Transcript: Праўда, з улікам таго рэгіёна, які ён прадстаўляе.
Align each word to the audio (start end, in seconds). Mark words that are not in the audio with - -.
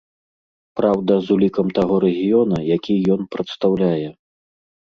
Праўда, 0.79 1.13
з 1.27 1.35
улікам 1.35 1.69
таго 1.79 1.95
рэгіёна, 2.05 2.57
які 2.75 2.93
ён 3.17 3.21
прадстаўляе. 3.37 4.07